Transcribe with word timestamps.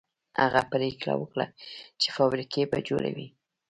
هغه 0.41 0.61
پرېکړه 0.73 1.13
وکړه 1.17 1.45
چې 2.01 2.07
فابريکې 2.17 2.61
به 2.71 2.79
جوړوي. 2.87 3.27